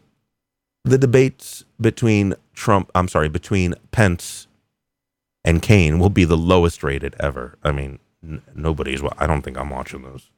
[0.83, 4.47] the debates between Trump, I'm sorry, between Pence
[5.43, 7.57] and Kaine will be the lowest rated ever.
[7.63, 10.29] I mean, n- nobody's, I don't think I'm watching those.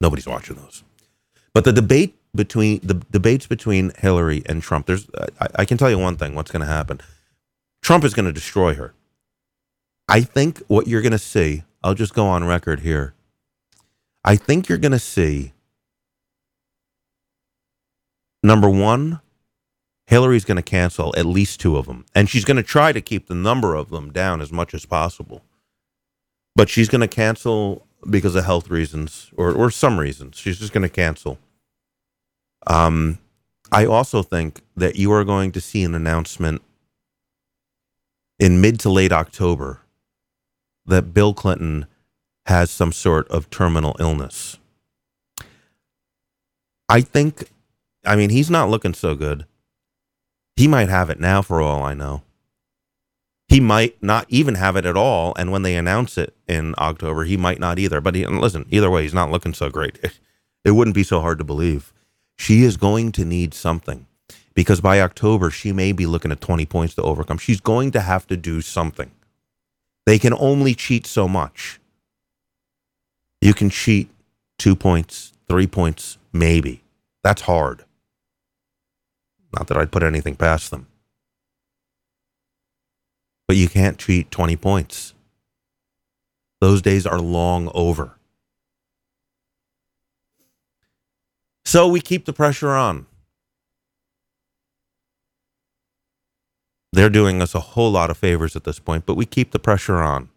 [0.00, 0.84] Nobody's watching those.
[1.54, 5.08] But the debate between the debates between Hillary and Trump, there's,
[5.40, 7.00] I, I can tell you one thing what's going to happen.
[7.82, 8.94] Trump is going to destroy her.
[10.08, 13.14] I think what you're going to see, I'll just go on record here.
[14.24, 15.52] I think you're going to see
[18.42, 19.20] number one,
[20.06, 22.06] Hillary's going to cancel at least two of them.
[22.14, 24.84] And she's going to try to keep the number of them down as much as
[24.84, 25.42] possible.
[26.54, 30.38] But she's going to cancel because of health reasons or, or some reasons.
[30.38, 31.38] She's just going to cancel.
[32.66, 33.18] Um,
[33.72, 36.62] I also think that you are going to see an announcement
[38.38, 39.80] in mid to late October
[40.86, 41.86] that Bill Clinton
[42.46, 44.58] has some sort of terminal illness.
[46.88, 47.50] I think,
[48.04, 49.46] I mean, he's not looking so good.
[50.54, 52.22] He might have it now, for all I know.
[53.48, 55.34] He might not even have it at all.
[55.36, 58.00] And when they announce it in October, he might not either.
[58.00, 59.98] But he, listen, either way, he's not looking so great.
[60.64, 61.92] It wouldn't be so hard to believe.
[62.36, 64.06] She is going to need something
[64.54, 67.38] because by October, she may be looking at 20 points to overcome.
[67.38, 69.10] She's going to have to do something.
[70.06, 71.80] They can only cheat so much.
[73.40, 74.08] You can cheat
[74.58, 76.82] two points, three points, maybe.
[77.22, 77.84] That's hard.
[79.52, 80.86] Not that I'd put anything past them.
[83.48, 85.14] But you can't cheat 20 points.
[86.60, 88.15] Those days are long over.
[91.66, 93.06] So we keep the pressure on.
[96.92, 99.58] They're doing us a whole lot of favors at this point, but we keep the
[99.58, 100.28] pressure on.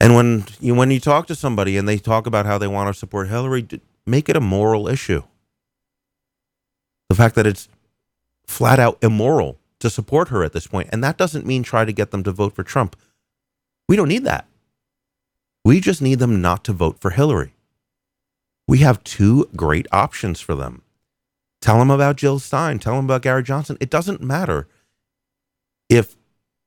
[0.00, 2.86] And when you when you talk to somebody and they talk about how they want
[2.86, 3.66] to support Hillary,
[4.06, 5.24] make it a moral issue.
[7.08, 7.68] The fact that it's
[8.46, 11.92] flat out immoral to support her at this point, and that doesn't mean try to
[11.92, 12.94] get them to vote for Trump.
[13.88, 14.46] We don't need that.
[15.64, 17.54] We just need them not to vote for Hillary.
[18.68, 20.82] We have two great options for them.
[21.60, 22.78] Tell them about Jill Stein.
[22.78, 23.76] Tell them about Gary Johnson.
[23.80, 24.66] It doesn't matter
[25.88, 26.16] if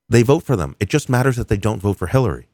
[0.08, 0.76] they vote for them.
[0.80, 2.48] It just matters that they don't vote for Hillary.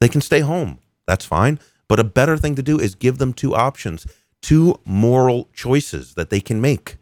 [0.00, 0.78] They can stay home.
[1.06, 1.58] That's fine.
[1.88, 4.06] But a better thing to do is give them two options,
[4.42, 6.96] two moral choices that they can make.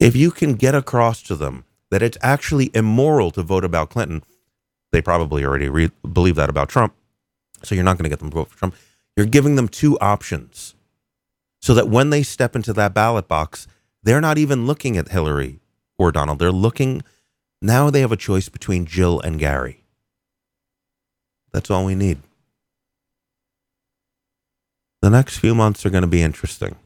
[0.00, 4.22] If you can get across to them that it's actually immoral to vote about Clinton,
[4.92, 6.94] they probably already re- believe that about Trump.
[7.62, 8.74] So you're not going to get them to vote for Trump.
[9.16, 10.74] You're giving them two options
[11.62, 13.66] so that when they step into that ballot box,
[14.02, 15.60] they're not even looking at Hillary
[15.98, 16.38] or Donald.
[16.38, 17.02] They're looking,
[17.62, 19.84] now they have a choice between Jill and Gary.
[21.52, 22.18] That's all we need.
[25.00, 26.76] The next few months are going to be interesting.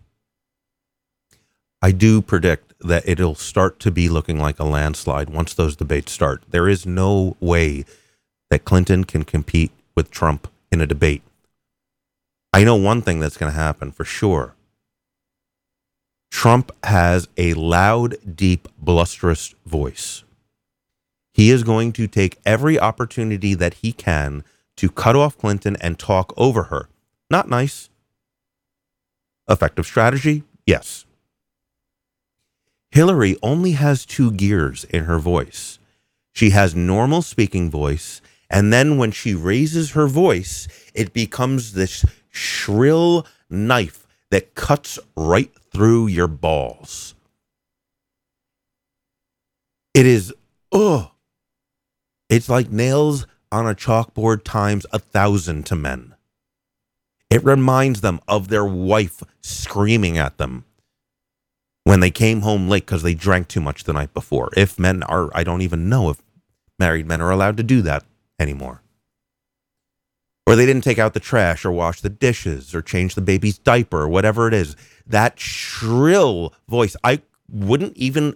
[1.81, 6.13] I do predict that it'll start to be looking like a landslide once those debates
[6.13, 6.43] start.
[6.51, 7.85] There is no way
[8.51, 11.23] that Clinton can compete with Trump in a debate.
[12.53, 14.55] I know one thing that's going to happen for sure.
[16.31, 20.25] Trump has a loud, deep, blusterous voice.
[21.33, 24.45] He is going to take every opportunity that he can
[24.77, 26.89] to cut off Clinton and talk over her.
[27.31, 27.91] Not nice.
[29.49, 30.43] Effective strategy?
[30.67, 31.05] Yes.
[32.91, 35.79] Hillary only has two gears in her voice.
[36.33, 38.21] She has normal speaking voice,
[38.51, 45.53] and then when she raises her voice, it becomes this shrill knife that cuts right
[45.73, 47.15] through your balls.
[49.95, 50.33] It is,
[50.73, 51.09] ugh.
[52.29, 56.15] It's like nails on a chalkboard times a thousand to men.
[57.31, 60.65] It reminds them of their wife screaming at them
[61.85, 64.51] when they came home late because they drank too much the night before.
[64.57, 66.23] If men are, I don't even know if
[66.79, 68.05] married men are allowed to do that
[68.39, 68.83] anymore.
[70.47, 73.59] Or they didn't take out the trash or wash the dishes or change the baby's
[73.59, 74.77] diaper or whatever it is.
[75.07, 77.21] That shrill voice, I
[77.51, 78.35] wouldn't even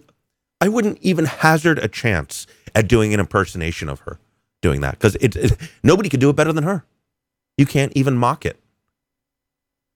[0.61, 4.19] I wouldn't even hazard a chance at doing an impersonation of her
[4.61, 6.85] doing that because it, it, nobody could do it better than her.
[7.57, 8.59] You can't even mock it.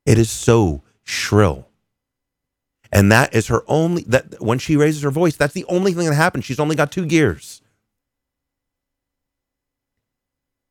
[0.06, 1.68] It is so shrill.
[2.92, 6.06] And that is her only that when she raises her voice, that's the only thing
[6.06, 6.46] that happens.
[6.46, 7.62] She's only got two gears.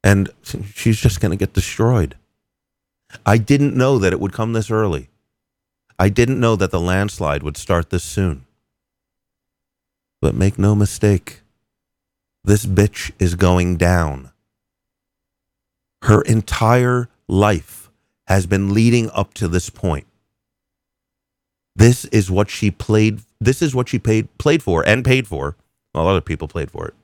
[0.07, 0.31] And
[0.73, 2.15] she's just going to get destroyed.
[3.27, 5.09] I didn't know that it would come this early.
[5.99, 8.47] I didn't know that the landslide would start this soon.
[10.23, 11.41] But make no mistake,
[12.45, 14.31] this bitch is going down.
[16.03, 17.91] Her entire life
[18.29, 20.07] has been leading up to this point.
[21.75, 23.23] This is what she played.
[23.41, 25.57] This is what she paid played for and paid for.
[25.93, 26.95] Well, other people played for it.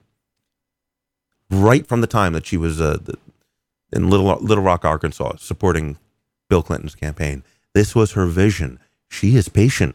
[1.52, 2.98] Right from the time that she was uh,
[3.92, 5.98] in Little Little Rock, Arkansas, supporting
[6.48, 7.44] Bill Clinton's campaign,
[7.74, 8.78] this was her vision.
[9.10, 9.94] She is patient.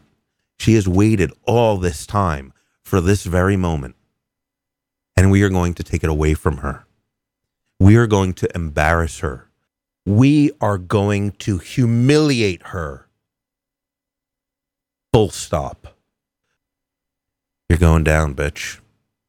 [0.58, 2.52] She has waited all this time
[2.84, 3.96] for this very moment.
[5.16, 6.86] And we are going to take it away from her.
[7.80, 9.48] We are going to embarrass her.
[10.06, 13.08] We are going to humiliate her.
[15.12, 15.96] Full stop.
[17.68, 18.78] You're going down, bitch.